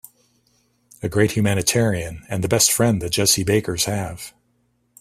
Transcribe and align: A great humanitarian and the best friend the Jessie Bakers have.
A 1.03 1.09
great 1.09 1.33
humanitarian 1.33 2.23
and 2.27 2.43
the 2.43 2.47
best 2.47 2.71
friend 2.73 2.99
the 3.03 3.07
Jessie 3.07 3.43
Bakers 3.43 3.85
have. 3.85 4.33